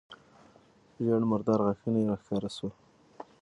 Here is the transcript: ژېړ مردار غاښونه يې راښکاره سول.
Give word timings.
ژېړ 1.03 1.21
مردار 1.31 1.59
غاښونه 1.65 1.99
يې 2.01 2.07
راښکاره 2.11 2.49
سول. 2.57 2.71